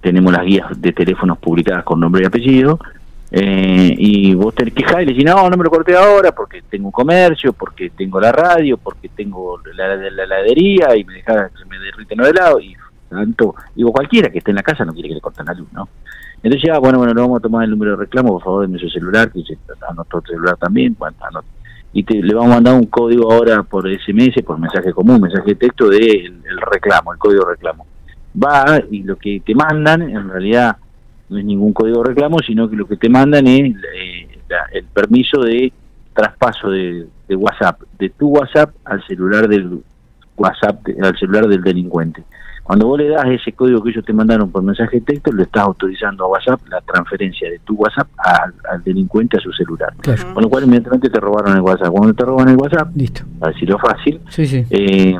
tenemos 0.00 0.32
las 0.32 0.44
guías 0.44 0.80
de 0.80 0.92
teléfonos 0.92 1.38
publicadas 1.38 1.84
con 1.84 2.00
nombre 2.00 2.22
y 2.22 2.26
apellido, 2.26 2.78
eh, 3.30 3.94
y 3.98 4.34
vos 4.34 4.54
te 4.54 4.70
quejás 4.70 5.02
y 5.02 5.06
le 5.06 5.12
decís, 5.12 5.24
no, 5.24 5.50
no 5.50 5.56
me 5.56 5.64
lo 5.64 5.70
corté 5.70 5.96
ahora 5.96 6.32
porque 6.32 6.62
tengo 6.62 6.86
un 6.86 6.92
comercio, 6.92 7.52
porque 7.52 7.90
tengo 7.90 8.20
la 8.20 8.30
radio, 8.32 8.76
porque 8.76 9.08
tengo 9.08 9.60
la, 9.74 9.96
la, 9.96 10.22
heladería 10.24 10.96
y 10.96 11.04
me 11.04 11.14
deja 11.14 11.50
me 11.68 11.78
derriten 11.78 12.18
los 12.18 12.28
helados, 12.28 12.62
y 12.62 12.74
tanto, 13.08 13.54
digo, 13.74 13.92
cualquiera 13.92 14.30
que 14.30 14.38
esté 14.38 14.52
en 14.52 14.56
la 14.56 14.62
casa 14.62 14.84
no 14.84 14.92
quiere 14.92 15.08
que 15.08 15.14
le 15.16 15.20
corten 15.20 15.46
la 15.46 15.54
luz, 15.54 15.68
¿no? 15.72 15.88
Entonces 16.42 16.62
ya, 16.68 16.78
bueno, 16.78 16.98
bueno, 16.98 17.12
le 17.14 17.20
vamos 17.20 17.38
a 17.38 17.42
tomar 17.42 17.64
el 17.64 17.70
número 17.70 17.92
de 17.92 17.96
reclamo, 17.98 18.34
por 18.34 18.42
favor, 18.42 18.62
denme 18.62 18.78
su 18.78 18.88
celular, 18.88 19.32
que 19.32 19.42
anotó 19.88 20.18
el 20.18 20.24
celular 20.24 20.56
también, 20.56 20.94
bueno, 20.98 21.16
y 21.96 22.02
te, 22.02 22.22
le 22.22 22.34
vamos 22.34 22.50
a 22.50 22.54
mandar 22.56 22.74
un 22.74 22.84
código 22.88 23.32
ahora 23.32 23.62
por 23.62 23.88
SMS, 23.88 24.42
por 24.44 24.58
mensaje 24.58 24.92
común, 24.92 25.18
mensaje 25.18 25.46
de 25.46 25.54
texto 25.54 25.88
de 25.88 26.26
el, 26.26 26.60
reclamo, 26.70 27.14
el 27.14 27.18
código 27.18 27.46
de 27.46 27.52
reclamo. 27.52 27.86
Va 28.36 28.82
y 28.90 29.02
lo 29.02 29.16
que 29.16 29.40
te 29.40 29.54
mandan 29.54 30.02
en 30.02 30.28
realidad 30.28 30.76
no 31.30 31.38
es 31.38 31.44
ningún 31.46 31.72
código 31.72 32.02
de 32.02 32.10
reclamo, 32.10 32.40
sino 32.40 32.68
que 32.68 32.76
lo 32.76 32.86
que 32.86 32.98
te 32.98 33.08
mandan 33.08 33.46
es 33.46 33.74
eh, 33.94 34.28
el 34.72 34.84
permiso 34.84 35.40
de 35.40 35.72
traspaso 36.12 36.68
de, 36.68 37.06
WhatsApp, 37.30 37.80
de 37.98 38.10
tu 38.10 38.28
WhatsApp 38.28 38.74
al 38.84 39.02
celular 39.06 39.48
del 39.48 39.80
WhatsApp, 40.36 40.86
al 41.02 41.18
celular 41.18 41.48
del 41.48 41.62
delincuente. 41.62 42.24
Cuando 42.66 42.88
vos 42.88 42.98
le 42.98 43.08
das 43.08 43.26
ese 43.26 43.52
código 43.52 43.80
que 43.80 43.90
ellos 43.90 44.04
te 44.04 44.12
mandaron 44.12 44.50
por 44.50 44.60
mensaje 44.60 44.96
de 44.96 45.02
texto, 45.02 45.32
le 45.32 45.44
estás 45.44 45.62
autorizando 45.62 46.24
a 46.24 46.28
WhatsApp 46.28 46.60
la 46.68 46.80
transferencia 46.80 47.48
de 47.48 47.60
tu 47.60 47.74
WhatsApp 47.74 48.08
al, 48.18 48.82
delincuente 48.82 49.36
a 49.36 49.40
su 49.40 49.52
celular. 49.52 49.92
Con 50.34 50.42
lo 50.42 50.50
cual 50.50 50.64
inmediatamente 50.64 51.08
te 51.08 51.20
robaron 51.20 51.54
el 51.54 51.62
WhatsApp. 51.62 51.90
Cuando 51.90 52.14
te 52.14 52.24
roban 52.24 52.48
el 52.48 52.56
WhatsApp, 52.56 52.88
Listo. 52.96 53.22
a 53.40 53.48
decirlo 53.48 53.78
fácil, 53.78 54.20
Eh, 54.70 55.14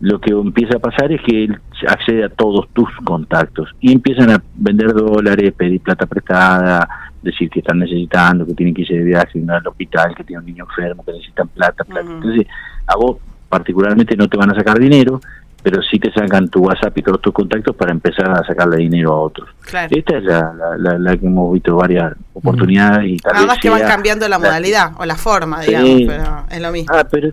lo 0.00 0.20
que 0.20 0.32
empieza 0.32 0.76
a 0.76 0.80
pasar 0.80 1.10
es 1.12 1.22
que 1.22 1.44
él 1.44 1.58
accede 1.88 2.24
a 2.24 2.28
todos 2.28 2.68
tus 2.74 2.90
contactos 3.04 3.70
y 3.80 3.90
empiezan 3.90 4.30
a 4.30 4.42
vender 4.54 4.92
dólares, 4.92 5.54
pedir 5.54 5.80
plata 5.80 6.04
prestada, 6.04 6.86
decir 7.22 7.48
que 7.48 7.60
están 7.60 7.78
necesitando, 7.78 8.44
que 8.44 8.52
tienen 8.52 8.74
que 8.74 8.82
irse 8.82 8.94
de 8.94 9.04
viaje 9.04 9.42
al 9.48 9.66
hospital, 9.66 10.14
que 10.14 10.24
tiene 10.24 10.40
un 10.40 10.46
niño 10.46 10.64
enfermo, 10.64 11.02
que 11.06 11.12
necesitan 11.12 11.48
plata, 11.48 11.84
plata. 11.84 12.10
Entonces, 12.10 12.46
a 12.86 12.96
vos 12.96 13.16
particularmente 13.48 14.14
no 14.14 14.28
te 14.28 14.36
van 14.36 14.50
a 14.50 14.54
sacar 14.54 14.78
dinero, 14.78 15.20
pero 15.64 15.80
sí 15.80 15.98
te 15.98 16.12
sacan 16.12 16.46
tu 16.50 16.60
WhatsApp 16.60 16.98
y 16.98 17.02
todos 17.02 17.22
tus 17.22 17.32
contactos 17.32 17.74
para 17.74 17.90
empezar 17.90 18.30
a 18.30 18.44
sacarle 18.44 18.76
dinero 18.76 19.14
a 19.14 19.20
otros. 19.22 19.48
Esta 19.88 20.18
es 20.18 20.24
la, 20.24 20.52
la, 20.76 21.16
que 21.16 21.26
hemos 21.26 21.54
visto 21.54 21.74
varias 21.74 22.12
oportunidades. 22.34 23.12
y 23.12 23.16
Nada 23.24 23.46
más 23.46 23.58
que 23.58 23.70
van 23.70 23.80
cambiando 23.80 24.28
la 24.28 24.38
modalidad 24.38 24.92
o 24.98 25.06
la 25.06 25.16
forma, 25.16 25.62
digamos, 25.62 26.02
pero 26.06 26.44
es 26.50 26.60
lo 26.60 26.70
mismo. 26.70 26.94
Ah, 26.94 27.06
pero 27.10 27.32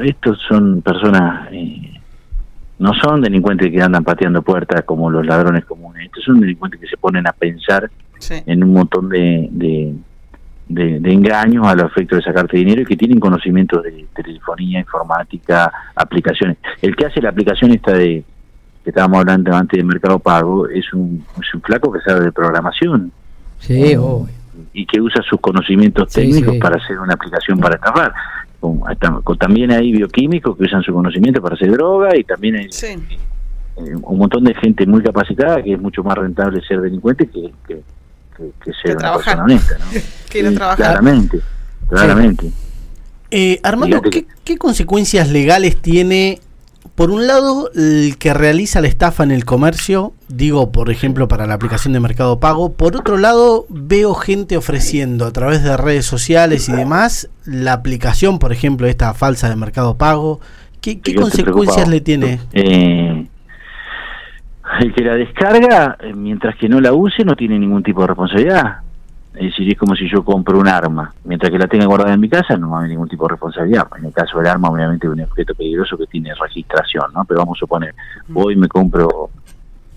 estos 0.00 0.38
son 0.48 0.80
personas, 0.80 1.48
eh, 1.50 2.00
no 2.78 2.94
son 2.94 3.20
delincuentes 3.20 3.68
que 3.68 3.82
andan 3.82 4.04
pateando 4.04 4.42
puertas 4.42 4.84
como 4.84 5.10
los 5.10 5.26
ladrones 5.26 5.64
comunes, 5.64 6.06
estos 6.06 6.22
son 6.22 6.38
delincuentes 6.38 6.80
que 6.80 6.86
se 6.86 6.96
ponen 6.96 7.26
a 7.26 7.32
pensar 7.32 7.90
en 8.30 8.62
un 8.62 8.74
montón 8.74 9.08
de 9.08 9.48
de, 9.50 9.92
de 10.74 11.12
engaños 11.12 11.66
a 11.66 11.74
los 11.74 11.90
efectos 11.90 12.18
de 12.18 12.24
sacarte 12.24 12.56
dinero 12.56 12.82
y 12.82 12.86
que 12.86 12.96
tienen 12.96 13.20
conocimientos 13.20 13.82
de, 13.82 14.06
telefonía, 14.14 14.80
informática, 14.80 15.72
aplicaciones. 15.94 16.58
El 16.80 16.96
que 16.96 17.06
hace 17.06 17.20
la 17.20 17.30
aplicación 17.30 17.72
esta 17.72 17.92
de 17.92 18.24
que 18.82 18.90
estábamos 18.90 19.20
hablando 19.20 19.54
antes 19.54 19.78
de 19.78 19.84
Mercado 19.84 20.18
Pago 20.18 20.68
es 20.68 20.92
un, 20.92 21.24
es 21.40 21.54
un 21.54 21.60
flaco 21.62 21.92
que 21.92 22.00
sabe 22.00 22.24
de 22.24 22.32
programación. 22.32 23.12
Sí, 23.58 23.96
Y 24.72 24.86
que 24.86 25.00
usa 25.00 25.22
sus 25.22 25.40
conocimientos 25.40 26.12
técnicos 26.12 26.56
para 26.56 26.76
hacer 26.76 26.98
una 26.98 27.14
aplicación 27.14 27.58
para 27.60 27.76
estafar. 27.76 28.12
también 29.38 29.70
hay 29.70 29.92
bioquímicos 29.92 30.56
que 30.56 30.64
usan 30.64 30.82
su 30.82 30.92
conocimiento 30.92 31.40
para 31.40 31.54
hacer 31.54 31.70
droga 31.70 32.16
y 32.16 32.24
también 32.24 32.56
hay 32.56 32.68
eh, 33.76 33.96
un 34.02 34.18
montón 34.18 34.44
de 34.44 34.54
gente 34.54 34.84
muy 34.84 35.02
capacitada 35.02 35.62
que 35.62 35.74
es 35.74 35.80
mucho 35.80 36.02
más 36.02 36.18
rentable 36.18 36.60
ser 36.62 36.80
delincuente 36.80 37.26
que, 37.26 37.52
que 37.66 37.82
que, 38.36 38.72
ser 38.82 38.96
una 38.96 39.14
persona 39.14 39.44
honesta, 39.44 39.78
¿no? 39.78 40.56
Claramente, 40.76 41.40
claramente. 41.88 42.50
Eh, 43.30 43.60
Armando, 43.62 44.00
¿qué, 44.02 44.58
consecuencias 44.58 45.28
legales 45.30 45.80
tiene 45.80 46.40
por 46.94 47.10
un 47.10 47.26
lado, 47.26 47.70
el 47.74 48.16
que 48.18 48.34
realiza 48.34 48.80
la 48.80 48.88
estafa 48.88 49.22
en 49.24 49.30
el 49.30 49.44
comercio, 49.44 50.12
digo, 50.28 50.72
por 50.72 50.90
ejemplo, 50.90 51.28
para 51.28 51.46
la 51.46 51.54
aplicación 51.54 51.94
de 51.94 52.00
Mercado 52.00 52.38
Pago. 52.38 52.72
Por 52.72 52.96
otro 52.96 53.16
lado, 53.16 53.66
veo 53.70 54.14
gente 54.14 54.56
ofreciendo 54.56 55.24
a 55.24 55.32
través 55.32 55.62
de 55.62 55.76
redes 55.76 56.04
sociales 56.04 56.68
y 56.68 56.72
demás 56.72 57.30
la 57.44 57.72
aplicación, 57.72 58.38
por 58.38 58.52
ejemplo, 58.52 58.86
esta 58.86 59.14
falsa 59.14 59.48
de 59.48 59.56
Mercado 59.56 59.96
Pago. 59.96 60.40
¿Qué, 60.82 61.00
consecuencias 61.14 61.88
le 61.88 62.00
tiene? 62.00 62.40
Eh, 62.52 63.26
el 64.82 64.94
que 64.94 65.02
la 65.02 65.14
descarga, 65.14 65.96
eh, 66.00 66.12
mientras 66.12 66.56
que 66.56 66.68
no 66.68 66.80
la 66.80 66.92
use, 66.92 67.24
no 67.24 67.34
tiene 67.36 67.58
ningún 67.58 67.82
tipo 67.82 68.02
de 68.02 68.08
responsabilidad. 68.08 68.78
Es 69.34 69.50
decir, 69.50 69.72
es 69.72 69.78
como 69.78 69.96
si 69.96 70.08
yo 70.10 70.24
compro 70.24 70.58
un 70.58 70.68
arma. 70.68 71.12
Mientras 71.24 71.50
que 71.50 71.58
la 71.58 71.66
tenga 71.66 71.86
guardada 71.86 72.12
en 72.12 72.20
mi 72.20 72.28
casa, 72.28 72.56
no 72.56 72.76
hay 72.78 72.90
ningún 72.90 73.08
tipo 73.08 73.24
de 73.24 73.30
responsabilidad. 73.30 73.86
En 73.98 74.04
el 74.06 74.12
caso 74.12 74.38
del 74.38 74.46
arma, 74.46 74.68
obviamente 74.68 75.06
es 75.06 75.12
un 75.12 75.20
objeto 75.20 75.54
peligroso 75.54 75.96
que 75.96 76.06
tiene 76.06 76.34
registración, 76.34 77.12
¿no? 77.14 77.24
Pero 77.24 77.40
vamos 77.40 77.56
a 77.58 77.60
suponer, 77.60 77.94
hoy 78.34 78.56
me 78.56 78.68
compro 78.68 79.30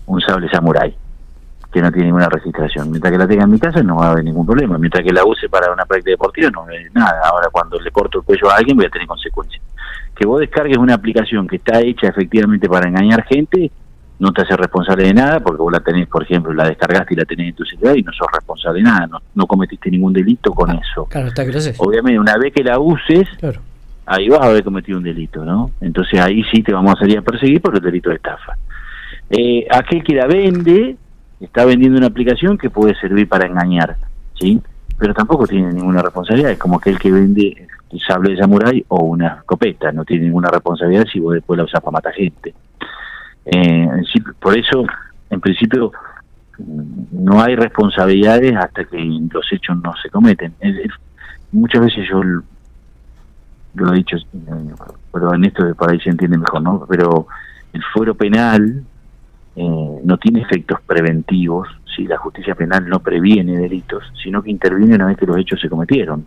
un 0.06 0.20
sable 0.20 0.48
samurai 0.48 0.96
que 1.72 1.82
no 1.82 1.90
tiene 1.90 2.06
ninguna 2.06 2.28
registración. 2.30 2.90
Mientras 2.90 3.12
que 3.12 3.18
la 3.18 3.28
tenga 3.28 3.44
en 3.44 3.50
mi 3.50 3.58
casa, 3.58 3.82
no 3.82 3.96
va 3.96 4.06
a 4.06 4.10
haber 4.12 4.24
ningún 4.24 4.46
problema. 4.46 4.78
Mientras 4.78 5.04
que 5.04 5.12
la 5.12 5.24
use 5.24 5.48
para 5.48 5.70
una 5.70 5.84
práctica 5.84 6.12
deportiva, 6.12 6.48
no 6.50 6.64
hay 6.64 6.86
nada. 6.94 7.20
Ahora, 7.24 7.48
cuando 7.52 7.78
le 7.78 7.90
corto 7.90 8.20
el 8.20 8.24
cuello 8.24 8.50
a 8.50 8.56
alguien, 8.56 8.76
voy 8.76 8.86
a 8.86 8.88
tener 8.88 9.06
consecuencias. 9.06 9.62
Que 10.14 10.26
vos 10.26 10.40
descargues 10.40 10.78
una 10.78 10.94
aplicación 10.94 11.46
que 11.46 11.56
está 11.56 11.80
hecha 11.80 12.08
efectivamente 12.08 12.66
para 12.68 12.88
engañar 12.88 13.24
gente, 13.24 13.70
no 14.18 14.32
te 14.32 14.42
hace 14.42 14.56
responsable 14.56 15.04
de 15.04 15.14
nada 15.14 15.40
porque 15.40 15.62
vos 15.62 15.72
la 15.72 15.80
tenés, 15.80 16.08
por 16.08 16.22
ejemplo, 16.22 16.52
la 16.52 16.68
descargaste 16.68 17.14
y 17.14 17.16
la 17.16 17.24
tenés 17.24 17.48
en 17.48 17.54
tu 17.54 17.64
celular 17.64 17.98
y 17.98 18.02
no 18.02 18.12
sos 18.12 18.28
responsable 18.32 18.80
de 18.80 18.84
nada, 18.84 19.08
no, 19.34 19.46
cometiste 19.46 19.90
ningún 19.90 20.12
delito 20.12 20.52
con 20.52 20.70
ah, 20.70 20.80
eso. 20.80 21.04
Claro, 21.06 21.28
está 21.28 21.44
que 21.44 21.74
Obviamente, 21.78 22.18
una 22.18 22.36
vez 22.36 22.52
que 22.52 22.64
la 22.64 22.78
uses, 22.78 23.28
ahí 24.06 24.28
vas 24.28 24.40
a 24.40 24.46
haber 24.46 24.64
cometido 24.64 24.98
un 24.98 25.04
delito, 25.04 25.44
¿no? 25.44 25.70
Entonces 25.80 26.18
ahí 26.20 26.42
sí 26.50 26.62
te 26.62 26.72
vamos 26.72 26.94
a 26.94 27.00
salir 27.00 27.18
a 27.18 27.22
perseguir 27.22 27.60
por 27.60 27.74
el 27.74 27.82
delito 27.82 28.10
de 28.10 28.16
estafa. 28.16 28.56
Eh, 29.28 29.66
aquel 29.70 30.02
que 30.02 30.14
la 30.14 30.26
vende, 30.26 30.96
está 31.40 31.64
vendiendo 31.64 31.98
una 31.98 32.06
aplicación 32.06 32.56
que 32.56 32.70
puede 32.70 32.94
servir 32.94 33.28
para 33.28 33.46
engañar, 33.46 33.96
¿sí? 34.38 34.60
Pero 34.98 35.12
tampoco 35.12 35.46
tiene 35.46 35.72
ninguna 35.72 36.00
responsabilidad, 36.00 36.52
es 36.52 36.58
como 36.58 36.78
aquel 36.78 36.98
que 36.98 37.10
vende 37.10 37.66
el 37.90 38.00
sable 38.00 38.30
de 38.30 38.38
samurai 38.38 38.84
o 38.88 39.04
una 39.04 39.38
escopeta, 39.40 39.92
no 39.92 40.04
tiene 40.04 40.24
ninguna 40.24 40.48
responsabilidad 40.48 41.04
si 41.12 41.20
vos 41.20 41.34
después 41.34 41.58
la 41.58 41.64
usás 41.64 41.80
para 41.80 41.92
matar 41.92 42.14
gente. 42.14 42.54
Eh, 43.46 43.88
por 44.40 44.58
eso, 44.58 44.84
en 45.30 45.40
principio, 45.40 45.92
no 46.58 47.40
hay 47.40 47.54
responsabilidades 47.54 48.56
hasta 48.56 48.84
que 48.84 48.98
los 48.98 49.52
hechos 49.52 49.76
no 49.82 49.92
se 50.02 50.10
cometen. 50.10 50.54
muchas 51.52 51.82
veces 51.82 52.08
yo 52.08 52.22
lo 52.22 53.92
he 53.92 53.96
dicho, 53.96 54.16
pero 55.12 55.34
en 55.34 55.44
esto 55.44 55.74
para 55.74 55.92
ahí 55.92 56.00
se 56.00 56.10
entiende 56.10 56.38
mejor, 56.38 56.62
¿no? 56.62 56.86
Pero 56.88 57.26
el 57.72 57.82
fuero 57.92 58.14
penal 58.14 58.84
eh, 59.54 60.00
no 60.02 60.18
tiene 60.18 60.40
efectos 60.40 60.80
preventivos, 60.86 61.68
si 61.94 62.06
la 62.06 62.16
justicia 62.18 62.54
penal 62.54 62.88
no 62.88 63.00
previene 63.00 63.56
delitos, 63.58 64.04
sino 64.22 64.42
que 64.42 64.50
interviene 64.50 64.94
una 64.94 65.06
vez 65.06 65.16
que 65.16 65.26
los 65.26 65.36
hechos 65.38 65.60
se 65.60 65.68
cometieron. 65.68 66.26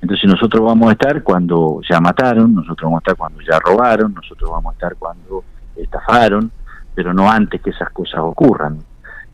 Entonces 0.00 0.28
nosotros 0.28 0.62
vamos 0.64 0.88
a 0.88 0.92
estar 0.92 1.22
cuando 1.22 1.80
ya 1.88 2.00
mataron, 2.00 2.54
nosotros 2.54 2.90
vamos 2.90 2.98
a 2.98 3.02
estar 3.02 3.16
cuando 3.16 3.40
ya 3.42 3.58
robaron, 3.60 4.14
nosotros 4.14 4.50
vamos 4.50 4.72
a 4.72 4.74
estar 4.74 4.96
cuando 4.96 5.44
estafaron, 5.84 6.50
pero 6.94 7.14
no 7.14 7.30
antes 7.30 7.60
que 7.60 7.70
esas 7.70 7.90
cosas 7.90 8.20
ocurran, 8.20 8.78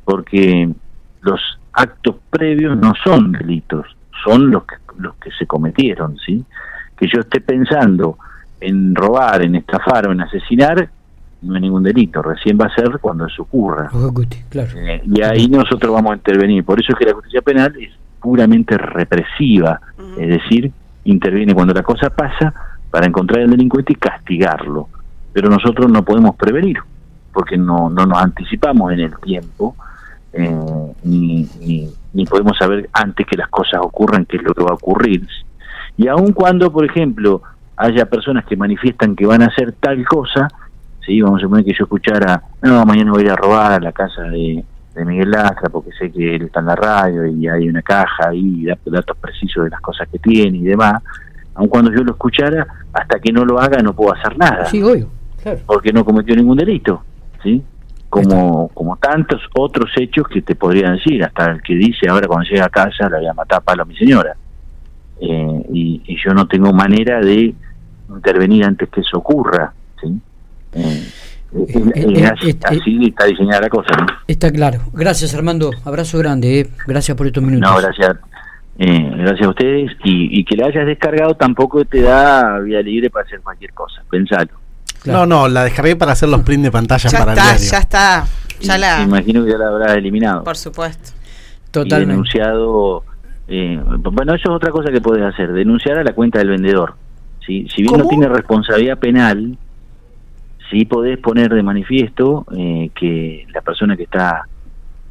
porque 0.05 0.71
los 1.23 1.41
actos 1.73 2.17
previos 2.31 2.77
no 2.77 2.93
son 3.03 3.33
delitos, 3.33 3.87
son 4.25 4.51
los 4.51 4.65
que, 4.65 4.77
los 4.99 5.15
que 5.17 5.31
se 5.33 5.47
cometieron, 5.47 6.17
¿sí? 6.19 6.45
Que 6.97 7.07
yo 7.07 7.21
esté 7.21 7.41
pensando 7.41 8.19
en 8.61 8.95
robar, 8.95 9.43
en 9.43 9.57
estafar 9.57 10.09
o 10.09 10.13
en 10.13 10.21
asesinar, 10.21 10.89
no 11.43 11.55
hay 11.55 11.61
ningún 11.61 11.85
delito, 11.85 12.21
recién 12.23 12.59
va 12.61 12.67
a 12.67 12.75
ser 12.75 12.99
cuando 13.01 13.27
eso 13.27 13.43
ocurra. 13.43 13.89
Eh, 14.77 15.03
y 15.05 15.23
ahí 15.23 15.49
nosotros 15.49 15.93
vamos 15.93 16.13
a 16.13 16.17
intervenir. 16.17 16.65
Por 16.65 16.81
eso 16.81 16.93
es 16.93 16.99
que 16.99 17.05
la 17.05 17.15
justicia 17.15 17.43
penal 17.43 17.75
es 17.81 17.93
puramente 18.21 18.77
represiva, 18.77 19.81
es 20.19 20.29
decir, 20.29 20.73
interviene 21.05 21.55
cuando 21.55 21.73
la 21.73 21.85
cosa 21.85 22.11
pasa 22.11 22.53
para 22.91 23.07
encontrar 23.07 23.43
al 23.43 23.51
delincuente 23.51 23.93
y 23.93 23.97
castigarlo 23.97 24.89
pero 25.33 25.49
nosotros 25.49 25.91
no 25.91 26.05
podemos 26.05 26.37
prevenir, 26.37 26.79
porque 27.33 27.57
no, 27.57 27.91
no 27.91 28.07
nos 28.07 28.19
anticipamos 28.19 28.93
en 28.93 29.01
el 29.01 29.19
tiempo, 29.19 29.77
eh, 30.33 30.95
ni, 31.05 31.49
ni, 32.13 32.27
podemos 32.27 32.57
saber 32.59 32.89
antes 32.93 33.27
que 33.27 33.37
las 33.37 33.49
cosas 33.49 33.81
ocurran 33.83 34.25
qué 34.27 34.37
es 34.37 34.43
lo 34.43 34.55
que 34.55 34.63
va 34.63 34.71
a 34.71 34.75
ocurrir. 34.75 35.27
Y 35.97 36.09
aun 36.09 36.33
cuando, 36.33 36.73
por 36.73 36.85
ejemplo, 36.85 37.43
haya 37.77 38.07
personas 38.07 38.45
que 38.45 38.57
manifiestan 38.57 39.17
que 39.17 39.27
van 39.27 39.43
a 39.43 39.47
hacer 39.47 39.73
tal 39.73 40.05
cosa, 40.07 40.49
¿sí? 41.05 41.21
vamos 41.21 41.41
a 41.41 41.43
suponer 41.43 41.65
que 41.65 41.73
yo 41.73 41.85
escuchara, 41.85 42.43
no, 42.63 42.85
mañana 42.85 43.13
voy 43.13 43.23
a 43.23 43.27
ir 43.27 43.31
a 43.31 43.37
robar 43.37 43.73
a 43.73 43.81
la 43.81 43.93
casa 43.93 44.23
de, 44.23 44.65
de 44.95 45.05
Miguel 45.05 45.31
Lastra 45.31 45.69
porque 45.71 45.91
sé 45.99 46.11
que 46.11 46.37
él 46.37 46.43
está 46.43 46.61
en 46.61 46.67
la 46.67 46.77
radio 46.77 47.27
y 47.27 47.49
hay 47.49 47.69
una 47.69 47.83
caja 47.83 48.29
ahí, 48.29 48.67
datos 48.67 49.17
precisos 49.17 49.65
de 49.65 49.71
las 49.71 49.81
cosas 49.81 50.09
que 50.09 50.19
tiene 50.19 50.59
y 50.59 50.65
demás, 50.65 51.03
aun 51.55 51.69
cuando 51.69 51.93
yo 51.93 52.03
lo 52.03 52.13
escuchara, 52.13 52.67
hasta 52.93 53.19
que 53.19 53.33
no 53.33 53.45
lo 53.45 53.61
haga 53.61 53.81
no 53.83 53.93
puedo 53.93 54.13
hacer 54.15 54.37
nada. 54.37 54.67
Sí, 54.67 54.83
obvio 54.83 55.18
porque 55.67 55.93
no 55.93 56.05
cometió 56.05 56.35
ningún 56.35 56.57
delito, 56.57 57.03
¿sí? 57.43 57.63
Como, 58.09 58.69
como 58.69 58.97
tantos 58.97 59.43
otros 59.55 59.91
hechos 59.97 60.27
que 60.29 60.41
te 60.41 60.55
podrían 60.55 60.97
decir, 60.97 61.23
hasta 61.23 61.51
el 61.51 61.63
que 61.63 61.75
dice 61.75 62.09
ahora 62.09 62.27
cuando 62.27 62.49
llega 62.49 62.65
a 62.65 62.71
casa 62.71 63.09
la 63.09 63.19
voy 63.19 63.27
a 63.27 63.35
matar 63.35 63.59
a 63.59 63.61
palo 63.61 63.83
a 63.83 63.87
mi 63.87 63.97
señora. 63.97 64.35
Eh, 65.21 65.63
y, 65.73 66.17
yo 66.25 66.33
no 66.33 66.47
tengo 66.47 66.73
manera 66.73 67.21
de 67.21 67.55
intervenir 68.09 68.65
antes 68.65 68.89
que 68.89 69.01
eso 69.01 69.19
ocurra, 69.19 69.73
¿sí? 70.01 70.21
Eh, 70.73 71.05
eh, 71.95 72.27
así, 72.27 72.51
está 72.51 73.25
diseñada 73.27 73.63
la 73.63 73.69
cosa. 73.69 74.07
Está 74.27 74.51
claro. 74.51 74.81
Gracias, 74.93 75.35
Armando. 75.35 75.71
Abrazo 75.85 76.19
grande. 76.19 76.69
Gracias 76.87 77.17
por 77.17 77.27
estos 77.27 77.43
minutos. 77.43 77.71
No, 77.71 77.79
gracias. 77.79 78.17
gracias 78.77 79.47
a 79.47 79.51
ustedes. 79.51 79.93
Y, 80.05 80.41
y 80.41 80.45
que 80.45 80.57
la 80.57 80.67
hayas 80.67 80.87
descargado 80.87 81.35
tampoco 81.35 81.85
te 81.85 82.03
da 82.03 82.59
vía 82.61 82.81
libre 82.81 83.11
para 83.11 83.27
hacer 83.27 83.41
cualquier 83.41 83.73
cosa. 83.73 84.03
Pensalo. 84.11 84.68
No, 85.05 85.27
no, 85.27 85.49
la 85.49 85.65
descargué 85.65 85.97
para 85.97 86.13
hacer 86.13 86.29
los 86.29 86.43
prints 86.43 86.65
de 86.65 86.71
pantalla 86.71 87.09
ya 87.09 87.19
para 87.19 87.33
está, 87.33 87.43
el 87.43 87.59
diario. 87.59 87.71
Ya 87.71 87.79
está, 87.79 88.27
ya 88.61 88.79
la... 88.79 89.03
imagino 89.03 89.45
que 89.45 89.51
ya 89.53 89.59
la 89.59 89.69
habrás 89.69 89.97
eliminado. 89.97 90.45
Por 90.45 90.57
supuesto. 90.57 91.11
Totalmente. 91.71 92.05
Y 92.05 92.09
denunciado... 92.09 93.05
Eh, 93.51 93.81
bueno, 93.83 94.35
eso 94.35 94.51
es 94.51 94.55
otra 94.55 94.71
cosa 94.71 94.91
que 94.91 95.01
puedes 95.01 95.25
hacer, 95.25 95.53
denunciar 95.53 95.97
a 95.97 96.05
la 96.05 96.13
cuenta 96.13 96.39
del 96.39 96.51
vendedor. 96.51 96.95
Si 97.47 97.67
bien 97.79 97.97
no 97.97 98.07
tiene 98.07 98.29
responsabilidad 98.29 98.99
penal, 98.99 99.57
sí 100.71 100.85
podés 100.85 101.19
poner 101.19 101.53
de 101.53 101.63
manifiesto 101.63 102.45
eh, 102.55 102.91
que 102.95 103.47
la 103.55 103.63
persona 103.63 103.97
que 103.97 104.03
está, 104.03 104.47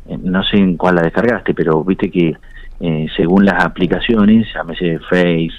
eh, 0.07 0.17
no 0.21 0.43
sé 0.43 0.57
en 0.57 0.77
cuál 0.77 0.95
la 0.95 1.01
descargaste, 1.01 1.55
pero 1.55 1.83
viste 1.83 2.11
que 2.11 2.37
eh, 2.79 3.07
según 3.15 3.43
las 3.43 3.63
aplicaciones, 3.63 4.47
llámese 4.53 4.99
Face, 4.99 5.49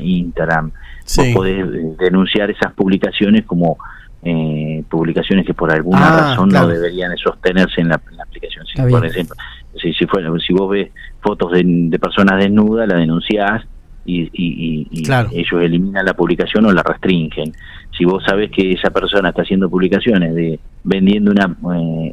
Instagram, 0.00 0.70
vos 1.16 1.26
podés 1.34 1.64
eh, 1.64 1.94
denunciar 1.98 2.50
esas 2.50 2.72
publicaciones 2.72 3.44
como 3.44 3.78
eh, 4.22 4.84
publicaciones 4.88 5.46
que 5.46 5.54
por 5.54 5.72
alguna 5.72 6.06
ah, 6.06 6.20
razón 6.20 6.50
no 6.50 6.66
deberían 6.66 7.16
sostenerse 7.16 7.80
en 7.80 7.88
la, 7.88 7.94
aplicación. 7.94 8.66
Si, 8.66 8.80
por 8.82 9.04
ejemplo, 9.04 9.36
si, 9.80 9.92
si, 9.92 10.06
si 10.46 10.52
vos 10.52 10.70
ves 10.70 10.90
fotos 11.20 11.52
de, 11.52 11.98
personas 12.00 12.38
desnudas, 12.38 12.88
la 12.88 12.96
denunciás 12.96 13.64
y, 14.04 14.28
y, 14.32 14.88
ellos 15.32 15.62
eliminan 15.62 16.04
la 16.04 16.14
publicación 16.14 16.66
o 16.66 16.72
la 16.72 16.82
restringen. 16.82 17.52
Si 17.96 18.04
vos 18.04 18.22
sabés 18.24 18.50
que 18.50 18.72
esa 18.72 18.90
persona 18.90 19.30
está 19.30 19.42
haciendo 19.42 19.68
publicaciones 19.68 20.34
de 20.34 20.58
vendiendo 20.84 21.30
una 21.30 21.56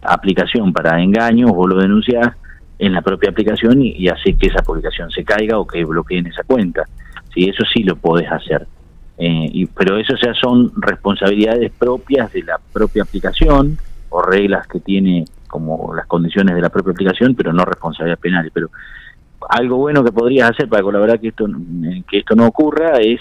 aplicación 0.03 0.73
para 0.73 1.01
engaños, 1.01 1.51
vos 1.51 1.69
lo 1.69 1.77
denunciás 1.77 2.35
en 2.79 2.93
la 2.93 3.01
propia 3.01 3.29
aplicación 3.29 3.81
y, 3.81 4.07
hace 4.07 4.33
que 4.35 4.47
esa 4.47 4.61
publicación 4.61 5.09
se 5.11 5.23
caiga 5.23 5.57
o 5.57 5.65
que 5.65 5.83
bloqueen 5.83 6.27
esa 6.27 6.43
cuenta. 6.43 6.83
Sí, 7.33 7.49
eso 7.49 7.63
sí 7.73 7.83
lo 7.83 7.95
podés 7.95 8.31
hacer. 8.31 8.67
Eh, 9.17 9.49
y, 9.51 9.65
pero 9.65 9.97
eso 9.97 10.13
ya 10.21 10.33
son 10.33 10.71
responsabilidades 10.77 11.71
propias 11.71 12.31
de 12.33 12.43
la 12.43 12.59
propia 12.71 13.03
aplicación 13.03 13.77
o 14.09 14.21
reglas 14.21 14.67
que 14.67 14.79
tiene 14.79 15.25
como 15.47 15.93
las 15.95 16.05
condiciones 16.05 16.55
de 16.55 16.61
la 16.61 16.69
propia 16.69 16.91
aplicación, 16.91 17.33
pero 17.35 17.51
no 17.51 17.65
responsabilidades 17.65 18.21
penales. 18.21 18.51
Pero 18.53 18.69
algo 19.49 19.77
bueno 19.77 20.03
que 20.03 20.11
podrías 20.11 20.51
hacer 20.51 20.67
para 20.69 20.83
colaborar 20.83 21.19
que 21.19 21.29
esto 21.29 21.47
que 22.09 22.19
esto 22.19 22.35
no 22.35 22.45
ocurra 22.47 22.97
es 22.99 23.19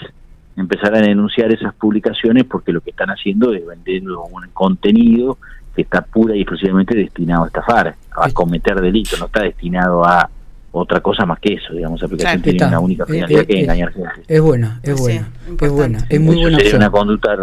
empezar 0.55 0.95
a 0.95 1.01
denunciar 1.01 1.51
esas 1.53 1.73
publicaciones 1.75 2.45
porque 2.45 2.71
lo 2.71 2.81
que 2.81 2.89
están 2.89 3.09
haciendo 3.09 3.53
es 3.53 3.65
vendiendo 3.65 4.23
un 4.23 4.47
contenido 4.53 5.37
que 5.75 5.83
está 5.83 6.01
pura 6.01 6.35
y 6.35 6.41
exclusivamente 6.41 6.95
destinado 6.95 7.43
a 7.43 7.47
estafar, 7.47 7.95
a 8.15 8.31
cometer 8.31 8.81
delitos, 8.81 9.19
no 9.19 9.27
está 9.27 9.43
destinado 9.43 10.03
a 10.03 10.27
otra 10.71 11.01
cosa 11.01 11.25
más 11.25 11.39
que 11.39 11.53
eso, 11.53 11.73
digamos, 11.73 12.01
la 12.01 12.07
aplicación 12.07 12.41
tiene 12.41 12.65
una 12.65 12.79
única 12.79 13.03
eh, 13.03 13.07
finalidad 13.07 13.45
que 13.45 13.53
es 13.53 13.59
eh, 13.59 13.63
engañar 13.63 13.93
gente. 13.93 14.09
Es 14.27 14.41
buena, 14.41 14.79
es 14.83 14.99
buena, 14.99 15.29
es 15.59 15.71
buena, 15.71 15.99
es 16.09 16.19
muy 16.19 16.35
buena. 16.35 16.57
Sería 16.59 16.75
una 16.75 16.89
conducta 16.91 17.35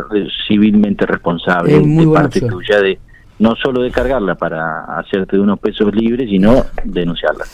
civilmente 0.46 1.06
responsable 1.06 1.80
de 1.80 2.06
parte 2.06 2.40
tuya 2.40 2.80
de 2.80 2.98
no 3.38 3.56
solo 3.56 3.82
de 3.82 3.90
cargarla 3.90 4.36
para 4.36 4.84
hacerte 4.98 5.36
de 5.36 5.42
unos 5.42 5.58
pesos 5.58 5.92
libres, 5.94 6.28
sino 6.30 6.64
denunciarla. 6.84 7.42